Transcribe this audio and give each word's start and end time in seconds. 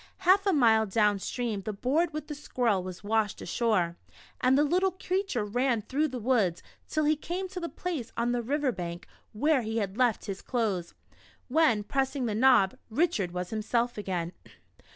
Half 0.25 0.47
a 0.47 0.51
mile 0.51 0.87
down 0.87 1.19
stream, 1.19 1.61
the 1.61 1.71
board 1.73 2.11
with 2.11 2.25
the 2.25 2.33
squirrel 2.33 2.81
was 2.81 3.03
washed 3.03 3.39
ashore, 3.39 3.97
and 4.39 4.57
the 4.57 4.63
little 4.63 4.89
creature 4.89 5.45
ran 5.45 5.83
through 5.83 6.07
the 6.07 6.17
woods, 6.17 6.63
till 6.87 7.05
he 7.05 7.15
came 7.15 7.47
to 7.49 7.59
the 7.59 7.69
place 7.69 8.11
on 8.17 8.31
the 8.31 8.41
river 8.41 8.71
bank 8.71 9.05
where 9.31 9.61
he 9.61 9.77
had 9.77 9.97
left 9.97 10.25
his 10.25 10.41
clothes, 10.41 10.95
when, 11.49 11.83
pressing 11.83 12.25
the 12.25 12.33
knob, 12.33 12.79
"Richard 12.89 13.29
was 13.29 13.51
himself 13.51 13.95
again." 13.95 14.31